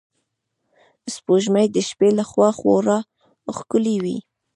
سپوږمۍ 1.13 1.67
د 1.71 1.77
شپې 1.89 2.09
له 2.17 2.23
خوا 2.29 2.49
خورا 2.57 2.99
ښکلی 3.57 3.95
وي 4.03 4.17